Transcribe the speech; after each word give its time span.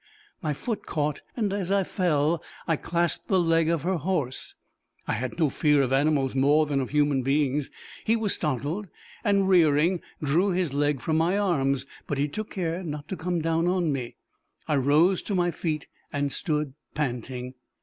My 0.41 0.53
foot 0.53 0.87
caught, 0.87 1.21
and 1.37 1.53
as 1.53 1.71
I 1.71 1.83
fell, 1.83 2.41
I 2.67 2.75
clasped 2.75 3.27
the 3.27 3.39
leg 3.39 3.69
of 3.69 3.83
her 3.83 3.97
horse: 3.97 4.55
I 5.07 5.13
had 5.13 5.37
no 5.37 5.51
fear 5.51 5.83
of 5.83 5.93
animals 5.93 6.35
more 6.35 6.65
than 6.65 6.81
of 6.81 6.89
human 6.89 7.21
beings. 7.21 7.69
He 8.03 8.15
was 8.15 8.33
startled, 8.33 8.89
and 9.23 9.47
rearing 9.47 10.01
drew 10.23 10.49
his 10.49 10.73
leg 10.73 11.01
from 11.01 11.17
my 11.17 11.37
arms. 11.37 11.85
But 12.07 12.17
he 12.17 12.27
took 12.27 12.49
care 12.49 12.81
not 12.81 13.07
to 13.09 13.15
come 13.15 13.41
down 13.43 13.67
on 13.67 13.91
me. 13.91 14.15
I 14.67 14.77
rose 14.77 15.21
to 15.21 15.35
my 15.35 15.51
feet, 15.51 15.85
and 16.11 16.31
stood 16.31 16.73
panting. 16.95 17.53